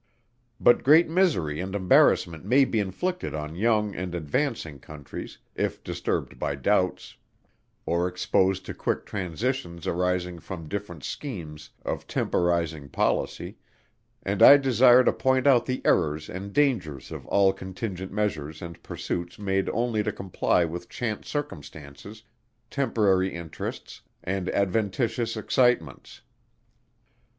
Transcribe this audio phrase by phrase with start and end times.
[0.59, 6.39] But great misery and embarrassment may be inflicted on young and advancing Countries, if disturbed
[6.39, 7.17] by doubts,
[7.85, 13.57] or exposed to quick transitions arising from different schemes of temporizing policy,
[14.23, 18.81] and I desire to point out the errors and dangers of all contingent measures and
[18.81, 22.23] pursuits made only to comply with chance circumstances,
[22.71, 26.21] temporary interests and adventitious excitements.